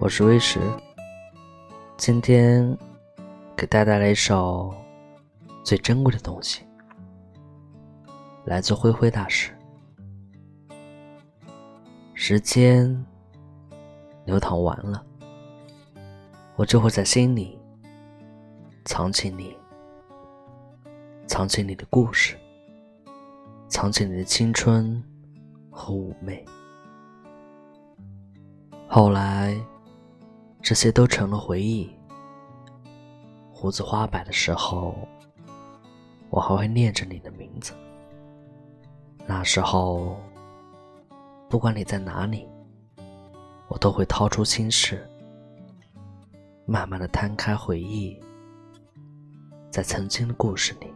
[0.00, 0.60] 我是微石，
[1.96, 2.76] 今天
[3.56, 4.74] 给大家带来一首
[5.62, 6.62] 最珍贵的东西，
[8.44, 9.56] 来自灰灰大师。
[12.12, 13.04] 时间
[14.26, 15.02] 流淌完了，
[16.56, 17.58] 我就会在心里
[18.84, 19.56] 藏起你，
[21.26, 22.36] 藏起你的故事，
[23.68, 25.02] 藏起你的青春
[25.70, 26.44] 和妩媚。
[28.86, 29.56] 后来，
[30.64, 31.90] 这些都成了回忆。
[33.52, 34.96] 胡子花白的时候，
[36.30, 37.74] 我还会念着你的名字。
[39.26, 40.16] 那时候，
[41.50, 42.48] 不管你在哪里，
[43.68, 45.06] 我都会掏出心事，
[46.64, 48.18] 慢慢的摊开回忆，
[49.70, 50.86] 在曾经的故事里，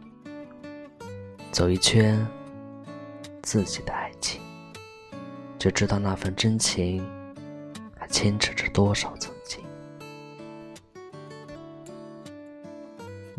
[1.51, 2.25] 走一圈
[3.43, 4.41] 自己的爱情，
[5.59, 7.07] 就知道那份真情
[7.95, 8.07] 还。
[8.07, 9.31] 牵扯着多少曾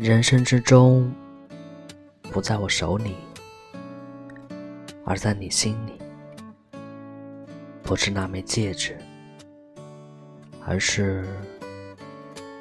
[0.01, 1.13] 人生之中，
[2.23, 3.17] 不在我手里，
[5.05, 5.93] 而在你心里。
[7.83, 8.97] 不是那枚戒指，
[10.65, 11.23] 而是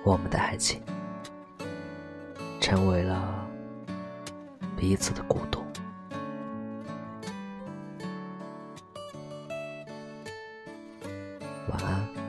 [0.04, 0.82] 我们的爱情，
[2.60, 3.48] 成为了
[4.76, 5.62] 彼此的孤独。
[11.70, 12.19] 晚安。